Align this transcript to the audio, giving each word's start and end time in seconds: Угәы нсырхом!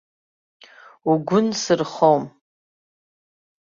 Угәы 1.09 1.39
нсырхом! 1.45 2.23